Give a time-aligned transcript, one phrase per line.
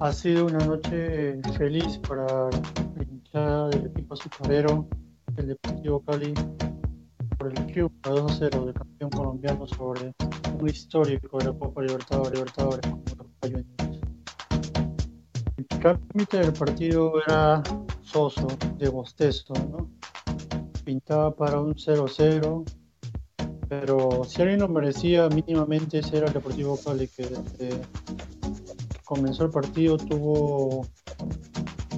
[0.00, 4.88] Ha sido una noche feliz para la hinchada del equipo azucarero,
[5.36, 6.32] el Deportivo Cali,
[7.36, 10.14] por el triunfo 2-0 del campeón colombiano sobre
[10.60, 12.92] un histórico de la Copa Libertadores, Libertadores
[15.56, 17.60] El trámite del partido era
[18.02, 18.46] soso,
[18.76, 19.90] de bostezo, ¿no?
[20.84, 22.64] Pintaba para un 0-0,
[23.68, 27.80] pero si alguien lo merecía mínimamente ese era el Deportivo Cali que desde
[29.08, 30.86] comenzó el partido tuvo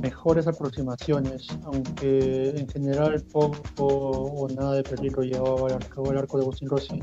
[0.01, 5.73] mejores aproximaciones, aunque en general poco o nada de peligro llevaba al
[6.19, 7.01] arco, de Agustín Rossi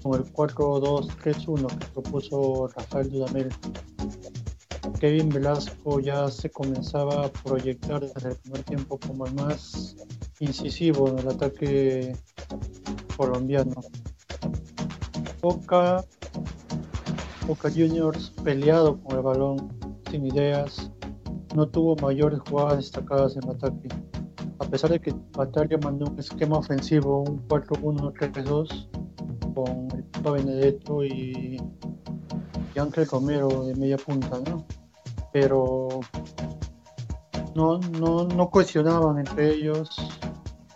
[0.00, 3.48] con el 4-2-3-1 que propuso Rafael Dudamel.
[5.00, 9.96] Kevin Velasco ya se comenzaba a proyectar desde el primer tiempo como el más
[10.38, 12.16] incisivo en el ataque
[13.16, 13.74] colombiano.
[15.42, 16.04] Boca
[17.46, 19.78] Boca Juniors peleado con el balón,
[20.10, 20.90] sin ideas,
[21.54, 23.88] no tuvo mayores jugadas destacadas en ataque.
[24.58, 28.88] A pesar de que Batalla mandó un esquema ofensivo, un 4-1-3-2,
[29.54, 31.56] con el Benedetto y,
[32.76, 34.66] Ángel Romero de media punta, ¿no?
[35.32, 36.00] Pero
[37.54, 39.88] no, no, no cohesionaban entre ellos.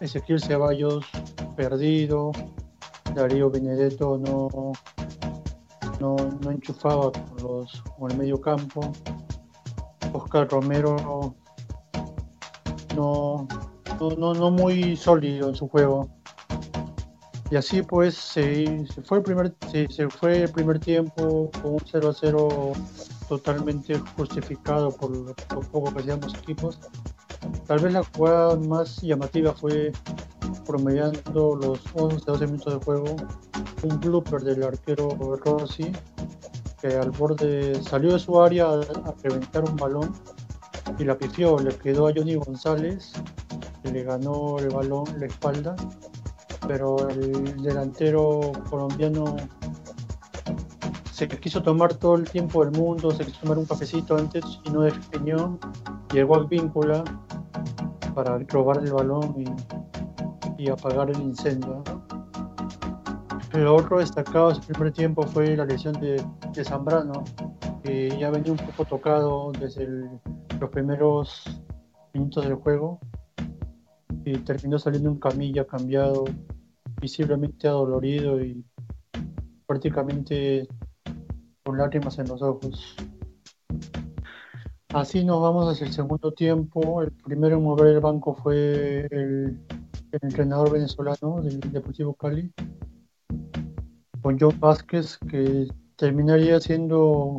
[0.00, 1.04] Ezequiel Ceballos
[1.56, 2.32] perdido,
[3.14, 4.72] Darío Benedetto no,
[6.00, 8.92] no, no enchufaba con, los, con el medio campo.
[10.12, 10.96] Oscar Romero
[12.96, 13.46] no,
[14.16, 16.08] no, no, muy sólido en su juego.
[17.50, 22.12] Y así pues se, fue el primer se, fue el primer tiempo con un 0
[22.18, 22.72] 0
[23.28, 25.34] totalmente justificado por lo
[25.70, 26.78] poco que hacían los equipos.
[27.66, 29.92] Tal vez la jugada más llamativa fue
[30.66, 33.16] promediando los 11-12 minutos de juego
[33.82, 35.08] un blooper del arquero
[35.44, 35.92] Rossi
[36.80, 40.12] que al borde salió de su área a, reventar un balón
[40.98, 43.12] y la pifió, le quedó a Johnny González,
[43.82, 45.76] que le ganó el balón la espalda,
[46.66, 49.36] pero el delantero colombiano
[51.12, 54.70] se quiso tomar todo el tiempo del mundo, se quiso tomar un cafecito antes y
[54.70, 55.58] no definió,
[56.12, 57.04] llegó al víncula
[58.14, 59.44] para robar el balón
[60.56, 61.82] y apagar el incendio.
[63.52, 66.24] Lo otro destacado ese primer tiempo fue la lesión de,
[66.64, 67.24] Zambrano,
[67.82, 69.88] que ya venía un poco tocado desde
[70.60, 71.44] los primeros
[72.14, 73.00] minutos del juego
[74.24, 76.24] y terminó saliendo en camilla cambiado,
[77.00, 78.64] visiblemente adolorido y
[79.66, 80.68] prácticamente
[81.64, 82.94] con lágrimas en los ojos.
[84.92, 87.02] Así nos vamos hacia el segundo tiempo.
[87.02, 89.58] El primero en mover el banco fue el
[90.20, 92.52] entrenador venezolano del Deportivo Cali,
[94.22, 97.36] con John Vázquez, que terminaría siendo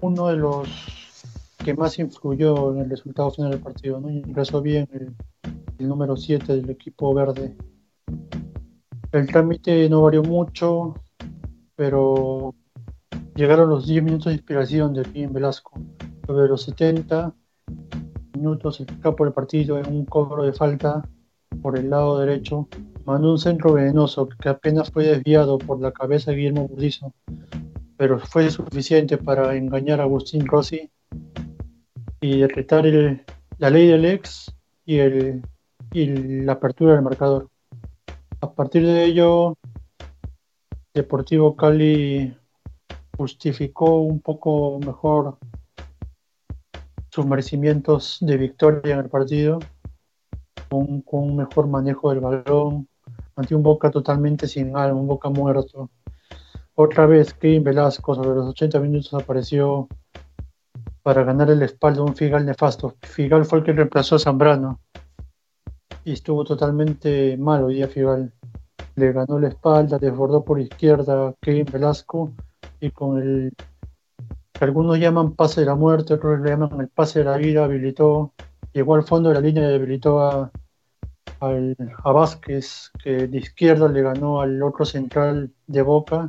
[0.00, 0.68] uno de los
[1.64, 4.00] que más influyó en el resultado final del partido.
[4.00, 4.10] ¿no?
[4.10, 5.14] Ingresó bien el,
[5.88, 7.56] número 7 del equipo verde.
[9.12, 10.94] El trámite no varió mucho,
[11.74, 12.54] pero
[13.34, 15.72] llegaron los 10 minutos de inspiración de Pim Velasco.
[16.26, 17.34] Sobre los 70
[18.34, 21.02] minutos, el capo del partido en un cobro de falta
[21.62, 22.68] por el lado derecho
[23.04, 27.12] mandó un centro venenoso que apenas fue desviado por la cabeza de Guillermo Burdizo,
[27.96, 30.90] pero fue suficiente para engañar a Agustín Rossi
[32.20, 32.84] y derritar
[33.58, 34.54] la ley del ex
[34.86, 35.42] y, el,
[35.92, 36.06] y
[36.42, 37.48] la apertura del marcador.
[38.40, 39.56] A partir de ello,
[40.92, 42.36] Deportivo Cali
[43.16, 45.38] justificó un poco mejor
[47.10, 49.60] sus merecimientos de victoria en el partido,
[50.68, 52.88] con, con un mejor manejo del balón,
[53.36, 55.90] ante un Boca totalmente sin alma, un Boca muerto.
[56.74, 59.88] Otra vez Kevin Velasco sobre los 80 minutos apareció
[61.02, 62.96] para ganar el espalda a un Figal nefasto.
[63.02, 64.80] Figal fue el que reemplazó a Zambrano
[66.04, 68.32] y estuvo totalmente malo hoy día Figal.
[68.96, 72.32] Le ganó la espalda, desbordó por izquierda Kevin Velasco
[72.80, 73.52] y con el
[74.52, 77.64] que algunos llaman pase de la muerte, otros le llaman el pase de la vida,
[77.64, 78.32] habilitó,
[78.72, 80.50] llegó al fondo de la línea y habilitó a
[81.48, 86.28] a Vázquez, que de izquierda le ganó al otro central de Boca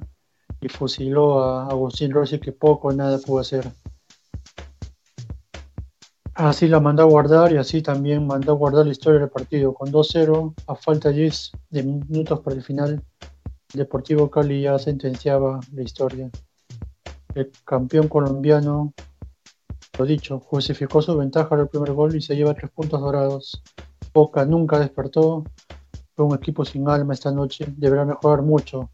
[0.62, 3.72] y fusiló a Agustín Rossi, que poco nada pudo hacer.
[6.34, 9.74] Así la mandó a guardar y así también mandó a guardar la historia del partido.
[9.74, 13.02] Con 2-0, a falta de 10 de minutos para el final,
[13.74, 16.30] Deportivo Cali ya sentenciaba la historia.
[17.34, 18.94] El campeón colombiano,
[19.98, 23.62] lo dicho, justificó su ventaja al primer gol y se lleva tres puntos dorados.
[24.16, 25.44] Boca nunca despertó,
[26.16, 28.90] fue un equipo sin alma esta noche, deberá mejorar mucho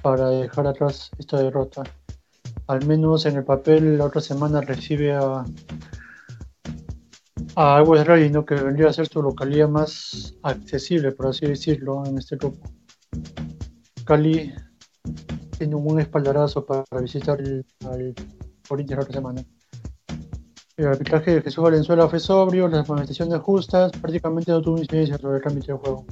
[0.00, 1.82] para dejar atrás esta derrota.
[2.68, 5.44] al menos en el papel, la otra semana recibe a,
[7.56, 8.44] a West ¿no?
[8.44, 12.64] que vendría a ser su localidad más accesible, por así decirlo, en este grupo.
[14.04, 14.54] Cali
[15.58, 18.14] tiene un espaldarazo para visitar al
[18.68, 19.44] Corinthians la otra semana.
[20.76, 25.36] El arbitraje de Jesús Valenzuela fue sobrio, las manifestaciones justas, prácticamente no tuvo incidencia sobre
[25.36, 26.04] el cambio de juego.